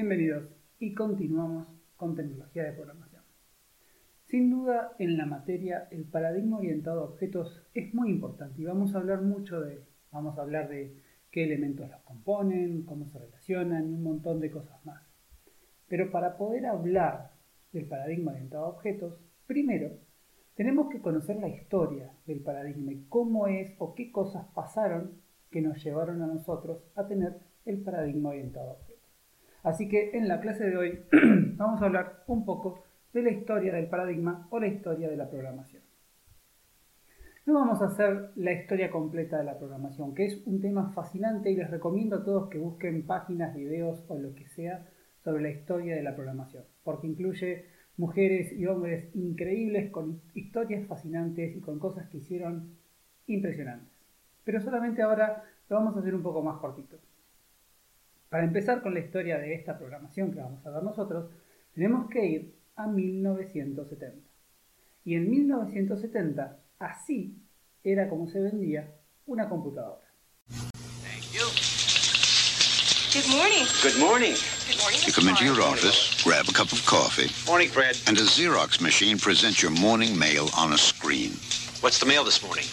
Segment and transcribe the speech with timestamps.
[0.00, 0.48] Bienvenidos
[0.78, 1.68] y continuamos
[1.98, 3.22] con tecnología de programación.
[4.24, 8.94] Sin duda, en la materia, el paradigma orientado a objetos es muy importante y vamos
[8.94, 9.84] a hablar mucho de.
[10.10, 10.96] Vamos a hablar de
[11.30, 15.02] qué elementos los componen, cómo se relacionan y un montón de cosas más.
[15.86, 17.32] Pero para poder hablar
[17.70, 19.98] del paradigma orientado a objetos, primero
[20.54, 25.60] tenemos que conocer la historia del paradigma y cómo es o qué cosas pasaron que
[25.60, 28.89] nos llevaron a nosotros a tener el paradigma orientado a objetos.
[29.62, 31.00] Así que en la clase de hoy
[31.56, 32.82] vamos a hablar un poco
[33.12, 35.82] de la historia del paradigma o la historia de la programación.
[37.46, 41.50] No vamos a hacer la historia completa de la programación, que es un tema fascinante
[41.50, 44.86] y les recomiendo a todos que busquen páginas, videos o lo que sea
[45.24, 47.66] sobre la historia de la programación, porque incluye
[47.96, 52.76] mujeres y hombres increíbles con historias fascinantes y con cosas que hicieron
[53.26, 53.98] impresionantes.
[54.44, 56.98] Pero solamente ahora lo vamos a hacer un poco más cortito.
[58.30, 61.30] Para empezar con la historia de esta programación que vamos a ver nosotros,
[61.74, 64.24] tenemos que ir a 1970.
[65.04, 67.36] Y en 1970, así
[67.82, 68.94] era como se vendía
[69.26, 70.06] una computadora.
[71.02, 71.42] Thank you.
[73.12, 73.66] Good morning.
[73.82, 74.34] Good morning.
[74.68, 75.00] Good morning.
[75.04, 77.96] You come into your office, grab a cup of coffee, Morning, Fred.
[78.06, 81.32] and a Xerox machine presents your morning mail on a screen.
[81.80, 82.66] What's the mail this morning?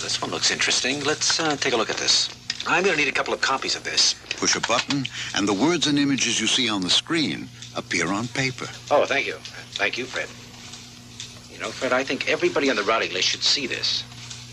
[0.00, 1.04] This one looks interesting.
[1.04, 2.30] Let's uh, take a look at this.
[2.66, 4.14] I'm going to need a couple of copies of this.
[4.36, 8.28] Push a button, and the words and images you see on the screen appear on
[8.28, 8.66] paper.
[8.90, 9.34] Oh, thank you.
[9.74, 10.28] Thank you, Fred.
[11.52, 14.04] You know, Fred, I think everybody on the routing list should see this.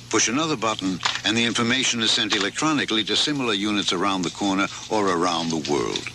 [0.10, 4.68] Push another button, and the information is sent electronically to similar units around the corner
[4.90, 6.10] or around the world.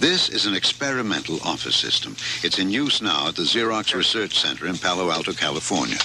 [0.00, 2.16] This is an experimental office system.
[2.42, 5.98] It's in use now at the Xerox Research Center in Palo Alto, California.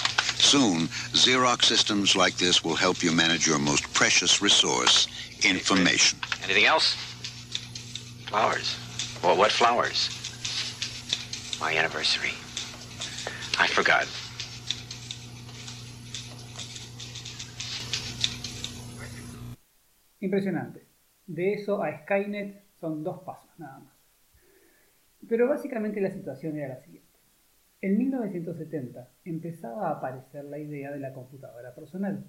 [0.44, 5.08] Soon, Xerox systems like this will help you manage your most precious resource,
[5.42, 6.18] information.
[6.44, 6.94] Anything else?
[8.26, 8.76] Flowers.
[9.22, 10.10] Well, what flowers?
[11.58, 12.34] My anniversary.
[13.58, 14.06] I forgot.
[20.20, 20.86] Impresionante.
[21.26, 23.94] De eso a Skynet son dos pasos nada más.
[25.26, 27.03] Pero básicamente la situación era la siguiente.
[27.84, 32.24] En 1970 empezaba a aparecer la idea de la computadora personal.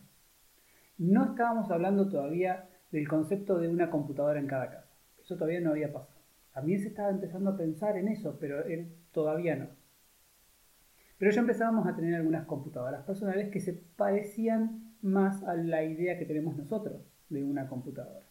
[0.97, 4.91] No estábamos hablando todavía del concepto de una computadora en cada casa.
[5.17, 6.19] Eso todavía no había pasado.
[6.53, 8.65] También se estaba empezando a pensar en eso, pero
[9.13, 9.67] todavía no.
[11.17, 16.19] Pero ya empezábamos a tener algunas computadoras personales que se parecían más a la idea
[16.19, 18.25] que tenemos nosotros de una computadora.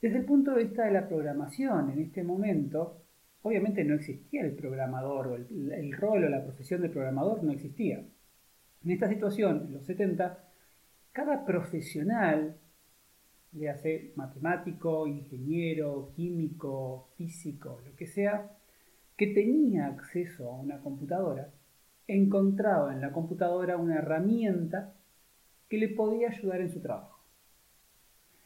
[0.00, 3.04] Desde el punto de vista de la programación, en este momento,
[3.44, 8.02] obviamente no existía el programador o el, rol o la profesión de programador no existía.
[8.82, 10.38] En esta situación, en los 70,
[11.12, 12.56] cada profesional,
[13.52, 18.50] le hace matemático, ingeniero, químico, físico, lo que sea,
[19.14, 21.52] que tenía acceso a una computadora,
[22.08, 24.94] encontraba en la computadora una herramienta
[25.68, 27.22] que le podía ayudar en su trabajo.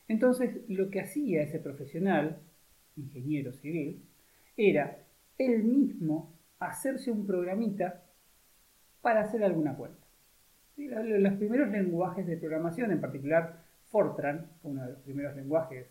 [0.09, 2.41] Entonces, lo que hacía ese profesional,
[2.97, 4.03] ingeniero civil,
[4.59, 4.99] era
[5.39, 8.03] él mismo hacerse un programita
[9.01, 10.05] para hacer alguna cuenta.
[10.77, 15.87] Los primeros lenguajes de programación, en particular Fortran, uno de los primeros lenguajes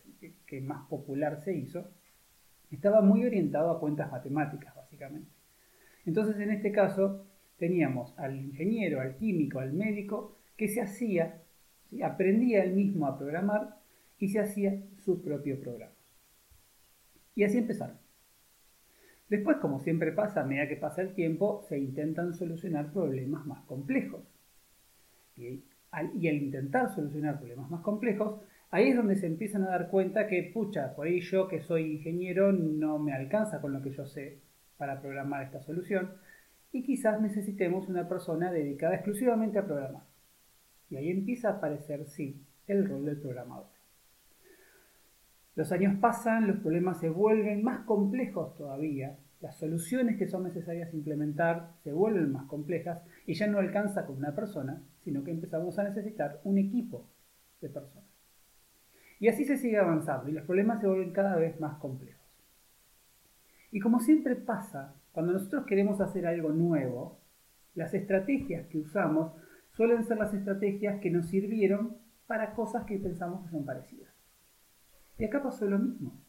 [0.46, 1.90] que más popular se hizo,
[2.70, 5.30] estaba muy orientado a cuentas matemáticas, básicamente.
[6.04, 11.42] Entonces, en este caso, teníamos al ingeniero, al químico, al médico, que se hacía,
[12.02, 13.78] aprendía él mismo a programar
[14.18, 15.92] y se hacía su propio programa.
[17.34, 17.97] Y así empezaron.
[19.28, 23.62] Después, como siempre pasa, a medida que pasa el tiempo, se intentan solucionar problemas más
[23.64, 24.22] complejos.
[25.36, 28.40] Y al, intentar solucionar problemas más complejos,
[28.70, 31.96] ahí es donde se empiezan a dar cuenta que, pucha, por ahí yo que soy
[31.96, 34.40] ingeniero no me alcanza con lo que yo sé
[34.76, 36.12] para programar esta solución
[36.72, 40.04] y quizás necesitemos una persona dedicada exclusivamente a programar.
[40.90, 43.77] Y ahí empieza a aparecer, sí, el rol del programador.
[45.58, 50.94] Los años pasan, los problemas se vuelven más complejos todavía, las soluciones que son necesarias
[50.94, 55.76] implementar se vuelven más complejas y ya no alcanza con una persona, sino que empezamos
[55.76, 57.08] a necesitar un equipo
[57.60, 58.08] de personas.
[59.18, 62.22] Y así se sigue avanzando y los problemas se vuelven cada vez más complejos.
[63.72, 67.18] Y como siempre pasa, cuando nosotros queremos hacer algo nuevo,
[67.74, 69.32] las estrategias que usamos
[69.72, 71.96] suelen ser las estrategias que nos sirvieron
[72.28, 74.07] para cosas que pensamos que son parecidas.
[75.18, 76.20] Y acá pasó lo mismo.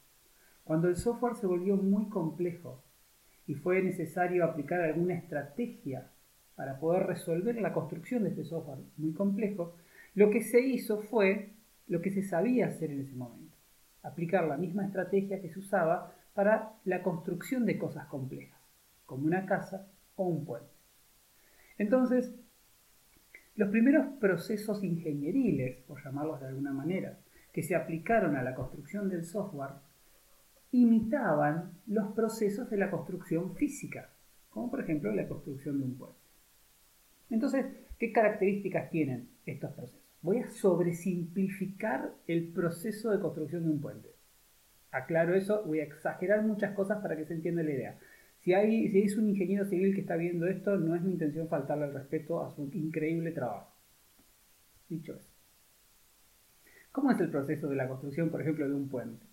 [0.63, 2.83] Cuando el software se volvió muy complejo
[3.45, 6.11] y fue necesario aplicar alguna estrategia
[6.55, 9.75] para poder resolver la construcción de este software muy complejo,
[10.15, 11.53] lo que se hizo fue
[11.87, 13.55] lo que se sabía hacer en ese momento.
[14.01, 18.57] aplicar la misma estrategia que se usaba para la construcción de cosas complejas,
[19.05, 20.71] como una casa o un puente.
[21.77, 22.33] Entonces,
[23.55, 27.19] los primeros procesos ingenieriles, por llamarlos de alguna manera,
[27.51, 29.73] que se aplicaron a la construcción del software,
[30.71, 34.09] imitaban los procesos de la construcción física,
[34.49, 36.19] como por ejemplo la construcción de un puente.
[37.29, 37.65] Entonces,
[37.97, 40.01] ¿qué características tienen estos procesos?
[40.21, 44.09] Voy a sobresimplificar el proceso de construcción de un puente.
[44.91, 47.99] Aclaro eso, voy a exagerar muchas cosas para que se entienda la idea.
[48.39, 51.47] Si, hay, si es un ingeniero civil que está viendo esto, no es mi intención
[51.47, 53.71] faltarle el respeto a su increíble trabajo.
[54.87, 55.28] Dicho eso.
[56.99, 59.25] ¿Cómo es el proceso de la construcción, por ejemplo, de un puente?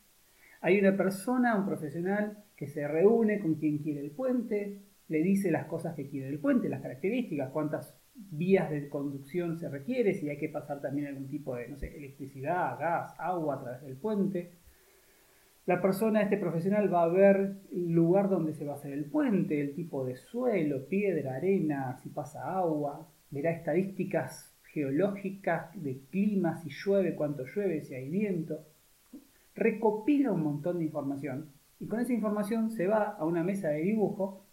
[0.60, 5.50] Hay una persona, un profesional, que se reúne con quien quiere el puente, le dice
[5.50, 10.30] las cosas que quiere el puente, las características, cuántas vías de conducción se requiere, si
[10.30, 14.52] hay que pasar también algún tipo de, electricidad, gas, agua a través del puente.
[15.66, 19.06] La persona, este profesional, va a ver el lugar donde se va a hacer el
[19.06, 26.60] puente, el tipo de suelo, piedra, arena, si pasa agua, verá estadísticas geológicas de clima,
[26.62, 28.62] si llueve, cuánto llueve, si hay viento.
[29.54, 31.48] Recopila un montón de información
[31.80, 34.44] y con esa información se va a una mesa de dibujo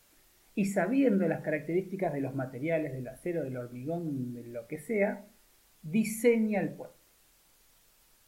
[0.56, 5.26] y sabiendo las características de los materiales, del acero, del hormigón, de lo que sea,
[5.82, 6.96] diseña el puente.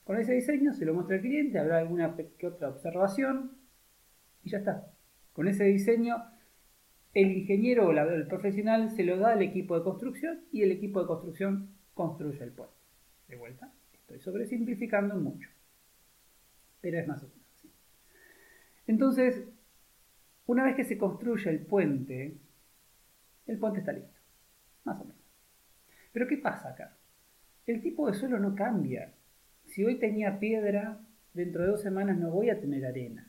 [0.04, 3.52] Con ese diseño se lo muestra al cliente, habrá alguna que otra observación
[4.44, 4.92] y ya está.
[5.32, 6.18] Con ese diseño,
[7.14, 11.00] el ingeniero o el profesional se lo da al equipo de construcción y el equipo
[11.00, 12.76] de construcción construye el puente.
[13.28, 15.50] De vuelta, estoy sobresimplificando mucho,
[16.80, 17.72] pero es más o menos así.
[18.86, 19.44] Entonces,
[20.46, 22.38] una vez que se construye el puente,
[23.48, 24.20] el puente está listo,
[24.84, 25.24] más o menos.
[26.14, 26.96] Pero ¿qué pasa acá?
[27.66, 29.12] El tipo de suelo no cambia.
[29.66, 31.00] Si hoy tenía piedra,
[31.34, 33.28] dentro de dos semanas no voy a tener arena.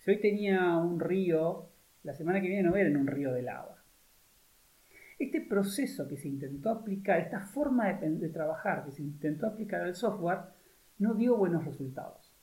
[0.00, 1.70] Si hoy tenía un río,
[2.02, 3.71] la semana que viene no voy a tener un río de lava.
[5.22, 9.94] Este proceso que se intentó aplicar, esta forma de, trabajar que se intentó aplicar al
[9.94, 10.40] software,
[10.98, 12.34] no dio buenos resultados.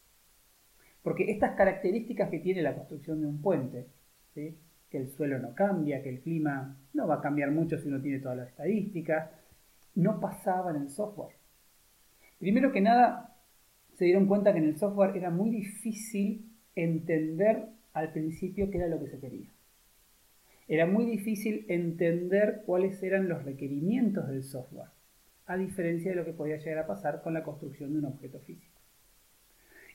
[1.04, 3.88] Porque estas características que tiene la construcción de un puente,
[4.34, 8.02] que el suelo no cambia, que el clima no va a cambiar mucho si uno
[8.02, 9.30] tiene todas las estadísticas,
[9.96, 11.36] no pasaban en el software.
[12.38, 13.36] Primero que nada,
[13.96, 18.88] se dieron cuenta que en el software era muy difícil entender al principio qué era
[18.88, 19.50] lo que se quería.
[20.70, 24.92] Era muy difícil entender cuáles eran los requerimientos del software,
[25.48, 28.40] a diferencia de lo que podía llegar a pasar con la construcción de un objeto
[28.42, 28.80] físico.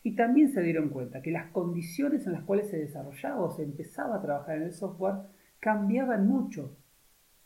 [0.02, 3.62] Y también se dieron cuenta que las condiciones en las cuales se desarrollaba o se
[3.62, 5.28] empezaba a trabajar en el software
[5.60, 6.76] cambiaban mucho,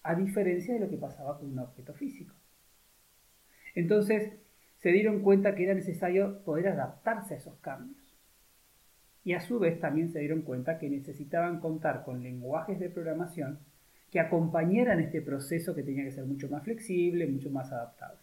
[0.02, 2.34] a diferencia de lo que pasaba con un objeto físico.
[3.74, 4.32] Entonces
[4.78, 8.07] se dieron cuenta que era necesario poder adaptarse a esos cambios.
[9.24, 13.58] Y a su vez también se dieron cuenta que necesitaban contar con lenguajes de programación
[14.10, 18.18] que acompañaran este proceso que tenía que ser mucho más flexible, mucho más adaptable.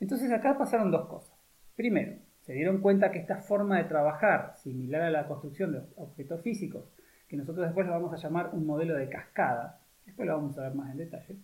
[0.00, 1.38] Entonces acá pasaron dos cosas.
[1.76, 6.40] Primero, se dieron cuenta que esta forma de trabajar, similar a la construcción de objetos
[6.42, 6.90] físicos,
[7.28, 10.62] que nosotros después lo vamos a llamar un modelo de cascada, después lo vamos a
[10.62, 11.36] ver más en detalle,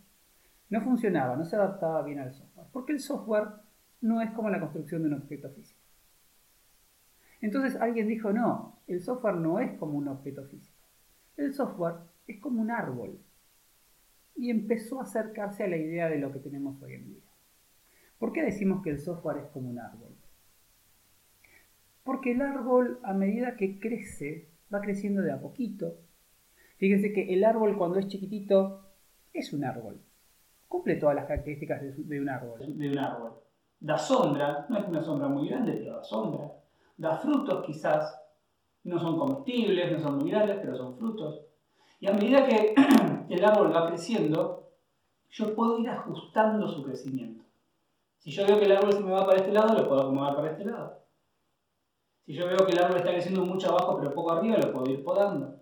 [0.69, 3.49] no funcionaba, no se adaptaba bien al software, porque el software
[4.01, 5.76] no es como la construcción de un objeto físico.
[7.41, 10.89] Entonces alguien dijo, no, el software no es como un objeto físico,
[11.37, 13.19] el software es como un árbol.
[14.35, 17.23] Y empezó a acercarse a la idea de lo que tenemos hoy en día.
[18.19, 20.15] ¿Por qué decimos que el software es como un árbol?
[22.05, 25.99] Porque el árbol, a medida que crece, va creciendo de a poquito.
[26.77, 28.83] Fíjense que el árbol cuando es chiquitito
[29.33, 30.01] es un árbol.
[30.69, 32.79] Cumple todas las características de, un árbol.
[32.79, 33.33] De un árbol.
[33.81, 36.53] Da sombra, no es una sombra muy grande, pero da sombra.
[36.97, 38.21] Da frutos quizás,
[38.85, 41.43] no son comestibles, no son muy grandes, pero son frutos.
[42.01, 42.75] Y a medida que
[43.29, 44.71] el árbol va creciendo,
[45.31, 47.45] yo puedo ir ajustando su crecimiento.
[48.19, 50.35] Si yo veo que el árbol se me va para este lado, lo puedo acomodar
[50.37, 51.03] para este lado.
[52.25, 54.91] Si yo veo que el árbol está creciendo mucho abajo pero poco arriba, lo puedo
[54.91, 55.61] ir podando.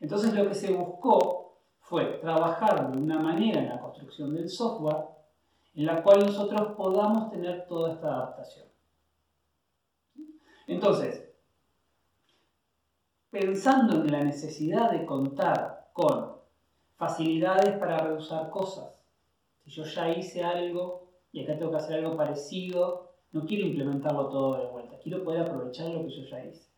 [0.00, 5.04] Entonces lo que se buscó fue trabajar de una manera en la construcción del software
[5.74, 8.66] en la cual nosotros podamos tener toda esta adaptación.
[10.66, 11.28] Entonces,
[13.30, 16.36] pensando en la necesidad de contar con
[16.96, 19.04] facilidades para reusar cosas,
[19.64, 24.28] si yo ya hice algo y acá tengo que hacer algo parecido, no quiero implementarlo
[24.28, 26.70] todo de vuelta, quiero poder aprovechar lo que yo ya hice.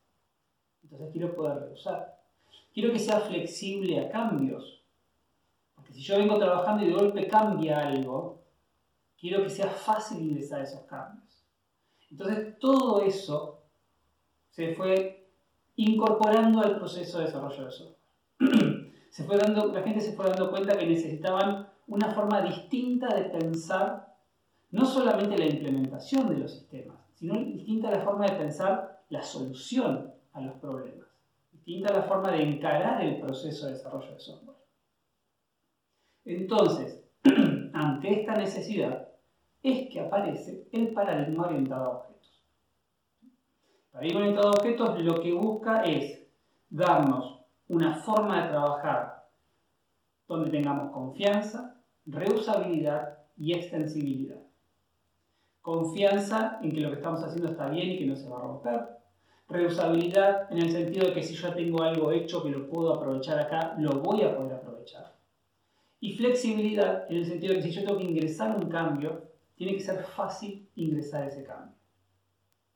[0.83, 2.17] Entonces quiero poder reusar.
[2.73, 4.83] Quiero que sea flexible a cambios.
[5.75, 8.43] Porque si yo vengo trabajando y de golpe cambia algo,
[9.19, 11.45] quiero que sea fácil ingresar esos cambios.
[12.11, 13.56] Entonces todo eso
[14.57, 15.29] se fue
[15.75, 18.91] incorporando al proceso de desarrollo de software.
[19.11, 23.25] se fue dando, la gente se fue dando cuenta que necesitaban una forma distinta de
[23.25, 24.17] pensar
[24.71, 30.15] no solamente la implementación de los sistemas, sino distinta la forma de pensar la solución
[30.33, 31.07] a los problemas,
[31.53, 34.57] distinta la forma de encarar el proceso de desarrollo de software.
[36.25, 37.05] Entonces,
[37.75, 39.07] ante esta necesidad,
[39.63, 42.16] es que aparece el paradigma orientado a objetos.
[43.97, 46.21] El paradigma orientado a objetos lo que busca es
[46.69, 49.27] darnos una forma de trabajar
[50.29, 54.43] donde tengamos confianza, reusabilidad y extensibilidad.
[55.63, 58.43] Confianza en que lo que estamos haciendo está bien y que no se va a
[58.43, 58.87] romper.
[59.49, 63.39] Reusabilidad en el sentido de que si yo tengo algo hecho que lo puedo aprovechar
[63.39, 65.17] acá, lo voy a poder aprovechar.
[66.01, 69.23] Y flexibilidad en el sentido de que si yo tengo que ingresar un cambio,
[69.55, 71.75] tiene que ser fácil ingresar ese cambio.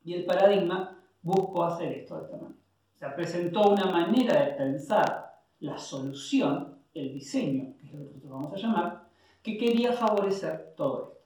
[0.03, 2.61] Y el paradigma buscó hacer esto de esta manera.
[2.95, 8.05] O sea, presentó una manera de pensar la solución, el diseño, que es lo que
[8.05, 9.09] nosotros vamos a llamar,
[9.43, 11.21] que quería favorecer todo esto.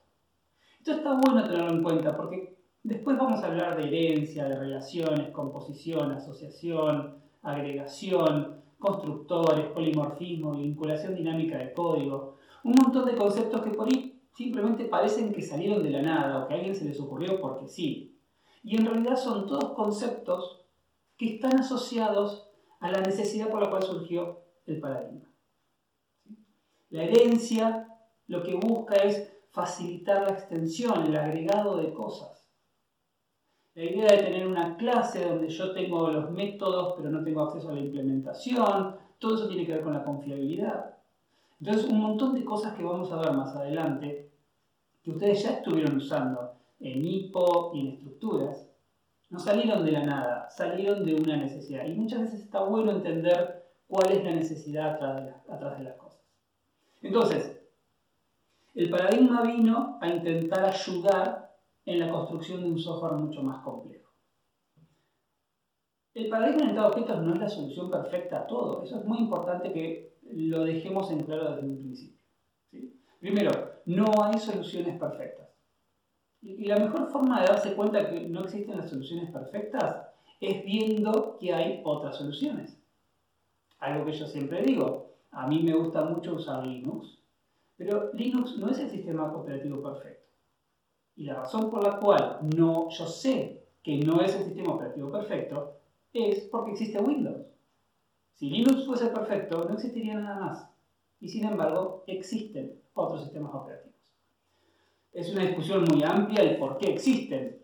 [0.79, 5.31] Esto está bueno tenerlo en cuenta porque después vamos a hablar de herencia, de relaciones,
[5.31, 13.87] composición, asociación, agregación, constructores, polimorfismo, vinculación dinámica de código, un montón de conceptos que por
[13.87, 17.39] ahí simplemente parecen que salieron de la nada o que a alguien se les ocurrió
[17.39, 18.14] porque sí.
[18.65, 20.65] Y en realidad son todos conceptos
[21.17, 25.29] que están asociados a la necesidad por la cual surgió el paradigma.
[26.89, 27.87] La herencia
[28.25, 32.49] lo que busca es facilitar la extensión, el agregado de cosas.
[33.75, 37.69] La idea de tener una clase donde yo tengo los métodos pero no tengo acceso
[37.69, 40.97] a la implementación, todo eso tiene que ver con la confiabilidad.
[41.59, 44.31] Entonces, un montón de cosas que vamos a ver más adelante,
[45.03, 48.69] que ustedes ya estuvieron usando en HIPO y en estructuras,
[49.29, 51.85] no salieron de la nada, salieron de una necesidad.
[51.85, 56.21] Y muchas veces está bueno entender cuál es la necesidad atrás de, las cosas.
[57.01, 57.59] Entonces,
[58.75, 64.11] el paradigma vino a intentar ayudar en la construcción de un software mucho más complejo.
[66.13, 68.83] El paradigma orientado a objetos no es la solución perfecta a todo.
[68.83, 72.19] Eso es muy importante que lo dejemos en claro desde un principio.
[73.19, 73.51] Primero,
[73.85, 75.44] no hay soluciones perfectas.
[76.45, 80.05] Y la mejor forma de darse cuenta que no existen las soluciones perfectas
[80.39, 82.77] es viendo que hay otras soluciones.
[83.79, 87.17] Algo que yo siempre digo, a mí me gusta mucho usar Linux,
[87.77, 90.23] pero Linux no es el sistema operativo perfecto.
[91.15, 95.11] Y la razón por la cual no, yo sé que no es el sistema operativo
[95.11, 95.77] perfecto
[96.13, 97.47] es porque existe Windows.
[98.35, 100.69] Si Linux fuese perfecto, no existiría nada más.
[101.19, 103.94] Y sin embargo, existen otros sistemas operativos.
[105.15, 107.63] Es una discusión muy amplia el por qué existen,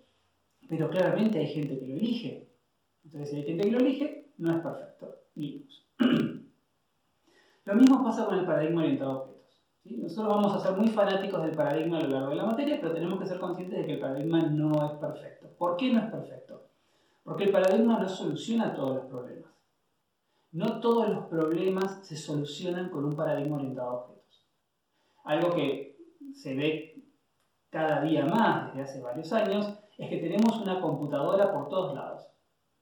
[0.69, 2.49] pero claramente hay gente que lo elige.
[3.03, 4.91] Entonces, si hay gente que lo elige, no es perfecto
[7.65, 9.63] lo mismo pasa con el paradigma orientado a objetos.
[9.83, 12.93] Nosotros vamos a ser muy fanáticos del paradigma a lo largo de la materia, pero
[12.93, 15.49] tenemos que ser conscientes de que el paradigma no es perfecto.
[15.57, 16.69] ¿Por qué no es perfecto?
[17.23, 19.51] Porque el paradigma no soluciona todos los problemas.
[20.51, 24.45] No todos los problemas se solucionan con un paradigma orientado a objetos.
[25.23, 25.97] Algo que
[26.33, 27.00] se ve
[27.71, 32.27] cada día más desde hace varios años es que tenemos una computadora por todos lados.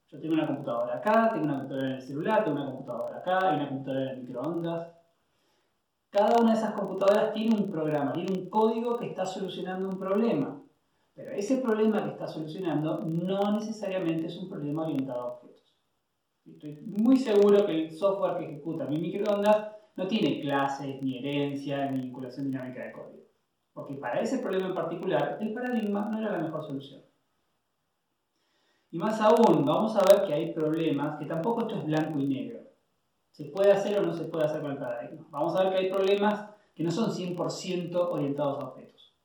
[0.08, 3.50] Yo tengo una computadora acá, tengo una computadora en el celular, tengo una computadora acá,
[3.50, 4.92] hay una computadora en el microondas.
[6.10, 10.00] Cada una de esas computadoras tiene un programa, tiene un código que está solucionando un
[10.00, 10.60] problema.
[11.14, 15.76] Pero ese problema que está solucionando no necesariamente es un problema orientado a objetos.
[16.48, 21.92] Estoy muy seguro que el software que ejecuta mi microondas no tiene clases, ni herencia,
[21.92, 23.19] ni vinculación dinámica de código.
[23.80, 27.02] Porque para ese problema en particular, el paradigma no era la mejor solución.
[28.92, 32.28] Y más aún, vamos a ver que hay problemas, que tampoco esto es blanco y
[32.28, 32.60] negro.
[33.32, 35.26] ¿Se puede hacer o no se puede hacer con el paradigma?
[35.30, 39.16] Vamos a ver que hay problemas que no son 100% orientados a objetos.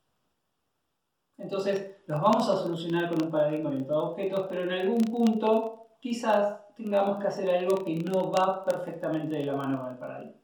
[1.37, 5.89] Entonces, los vamos a solucionar con un paradigma orientado a objetos, pero en algún punto
[6.01, 10.37] quizás tengamos que hacer algo que no va perfectamente de la mano con el paradigma.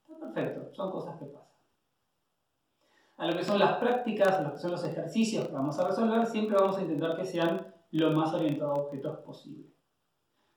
[0.00, 1.47] Está perfecto, son cosas que pasan.
[3.18, 5.88] A lo que son las prácticas, a lo que son los ejercicios que vamos a
[5.88, 9.66] resolver, siempre vamos a intentar que sean lo más orientado a objetos posible.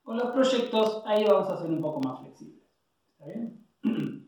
[0.02, 2.64] Con los proyectos, ahí vamos a ser un poco más flexibles.
[3.12, 3.66] ¿Está bien?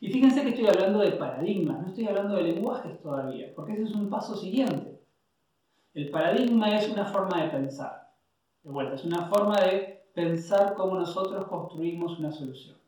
[0.00, 3.84] Y fíjense que estoy hablando de paradigmas, no estoy hablando de lenguajes todavía, porque ese
[3.84, 5.00] es un paso siguiente.
[5.94, 8.12] El paradigma es una forma de pensar.
[8.64, 12.78] De vuelta, es una forma de pensar cómo nosotros construimos una solución.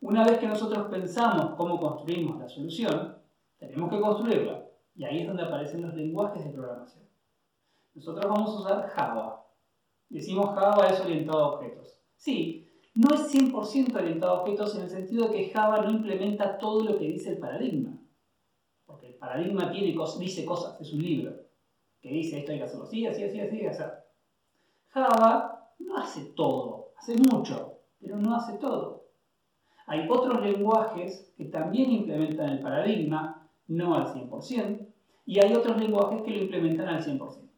[0.00, 3.21] Una vez que nosotros pensamos cómo construimos la solución,
[3.68, 4.66] tenemos que construirla.
[4.94, 7.04] Y ahí es donde aparecen los lenguajes de programación.
[7.94, 9.46] Nosotros vamos a usar Java.
[10.08, 12.02] Decimos Java es orientado a objetos.
[12.16, 16.58] Sí, no es 100% orientado a objetos en el sentido de que Java no implementa
[16.58, 17.98] todo lo que dice el paradigma.
[18.84, 21.32] Porque el paradigma tiene dice cosas, es un libro,
[22.00, 23.92] que dice esto hay que hacerlo así, así, así, así, hacer.
[24.88, 29.06] Java no hace todo, hace mucho, pero no hace todo.
[29.86, 34.86] Hay otros lenguajes que también implementan el paradigma, no al 100%,
[35.24, 37.48] y hay otros lenguajes que lo implementan al 100%.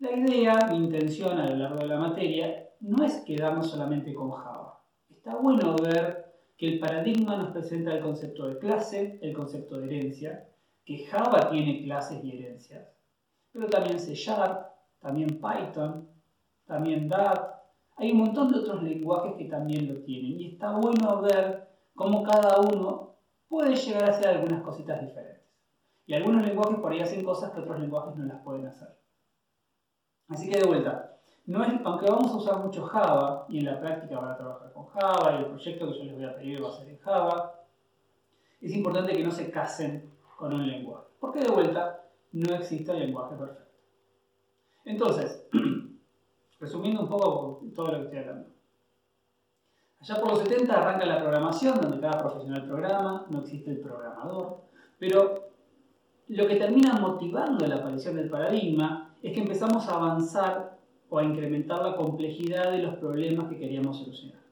[0.00, 4.30] La idea, mi intención a lo largo de la materia, no es quedarnos solamente con
[4.30, 4.82] Java.
[5.08, 9.86] Está bueno ver que el paradigma nos presenta el concepto de clase, el concepto de
[9.86, 10.48] herencia,
[10.84, 12.86] que Java tiene clases y herencias,
[13.52, 14.66] pero también C Sharp,
[15.00, 16.08] también Python,
[16.66, 17.54] también Dart.
[17.96, 22.22] Hay un montón de otros lenguajes que también lo tienen y está bueno ver cómo
[22.22, 23.13] cada uno
[23.54, 25.44] puede llegar a hacer algunas cositas diferentes.
[26.06, 28.98] Y algunos lenguajes por ahí hacen cosas que otros lenguajes no las pueden hacer.
[30.28, 33.78] Así que de vuelta, no es, aunque vamos a usar mucho Java y en la
[33.78, 36.64] práctica van a trabajar con Java y el proyecto que yo les voy a pedir
[36.64, 37.60] va a ser en Java,
[38.60, 41.06] es importante que no se casen con un lenguaje.
[41.20, 43.70] Porque de vuelta, no existe el lenguaje perfecto.
[44.84, 45.46] Entonces,
[46.58, 48.53] resumiendo un poco todo lo que estoy hablando.
[50.04, 54.58] Allá por los 70 arranca la programación, donde cada profesional programa, no existe el programador,
[54.98, 55.48] pero
[56.28, 60.76] lo que termina motivando la aparición del paradigma es que empezamos a avanzar
[61.08, 64.42] o a incrementar la complejidad de los problemas que queríamos solucionar.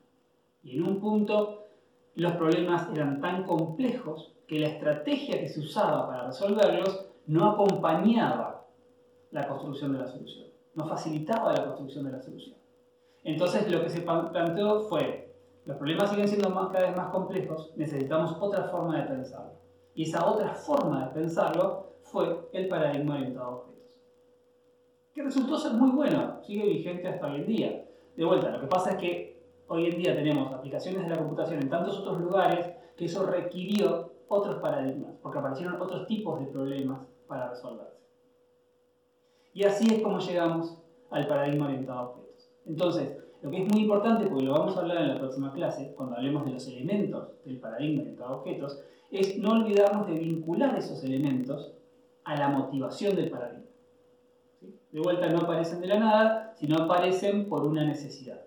[0.62, 1.66] Y en un punto,
[2.14, 8.68] los problemas eran tan complejos que la estrategia que se usaba para resolverlos no acompañaba
[9.30, 12.56] la construcción de la solución, no facilitaba la construcción de la solución.
[13.22, 15.31] Entonces lo que se planteó fue,
[15.64, 19.52] los problemas siguen siendo cada vez más complejos, necesitamos otra forma de pensarlo.
[19.94, 23.72] Y esa otra forma de pensarlo fue el paradigma orientado a objetos.
[25.14, 27.84] Que resultó ser muy bueno, sigue vigente hasta hoy en día.
[28.16, 31.62] De vuelta, lo que pasa es que hoy en día tenemos aplicaciones de la computación
[31.62, 37.06] en tantos otros lugares que eso requirió otros paradigmas, porque aparecieron otros tipos de problemas
[37.26, 38.00] para resolverse.
[39.54, 40.78] Y así es como llegamos
[41.10, 42.50] al paradigma orientado a objetos.
[42.64, 45.92] Entonces, lo que es muy importante, porque lo vamos a hablar en la próxima clase,
[45.96, 50.78] cuando hablemos de los elementos del paradigma orientado a objetos, es no olvidarnos de vincular
[50.78, 51.72] esos elementos
[52.24, 53.66] a la motivación del paradigma.
[54.92, 58.42] De vuelta no aparecen de la nada, sino aparecen por una necesidad.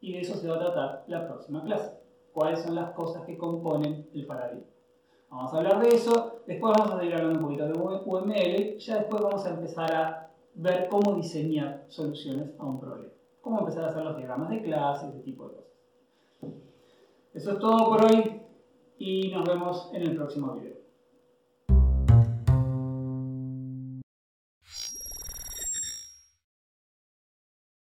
[0.00, 1.98] Y de eso se va a tratar la próxima clase.
[2.32, 4.64] ¿Cuáles son las cosas que componen el paradigma?
[5.28, 8.96] Vamos a hablar de eso, después vamos a seguir hablando un poquito de UML, ya
[8.96, 13.17] después vamos a empezar a ver cómo diseñar soluciones a un problema.
[13.40, 15.72] Cómo empezar a hacer los diagramas de clase, ese tipo de cosas.
[17.34, 18.42] Eso es todo por hoy
[18.98, 20.76] y nos vemos en el próximo video.